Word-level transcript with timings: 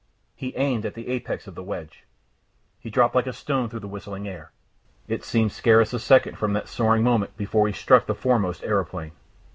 He 0.35 0.55
aimed 0.55 0.83
at 0.87 0.95
the 0.95 1.09
apex 1.09 1.45
of 1.45 1.53
the 1.53 1.61
wedge. 1.61 2.05
He 2.79 2.89
dropped 2.89 3.13
like 3.13 3.27
a 3.27 3.31
stone 3.33 3.69
through 3.69 3.81
the 3.81 3.87
whistling 3.87 4.27
air. 4.27 4.51
It 5.07 5.23
seemed 5.23 5.51
scarce 5.51 5.93
a 5.93 5.99
second 5.99 6.39
from 6.39 6.53
that 6.53 6.67
soaring 6.67 7.03
moment 7.03 7.37
before 7.37 7.67
he 7.67 7.73
struck 7.73 8.07
the 8.07 8.15
foremost 8.15 8.63
aeroplane. 8.63 9.11